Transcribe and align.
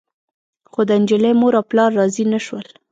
خو 0.71 0.79
د 0.89 0.91
نجلۍ 1.01 1.33
مور 1.41 1.53
او 1.59 1.63
پلار 1.71 1.89
راضي 1.99 2.25
نه 2.33 2.39
شول. 2.45 2.65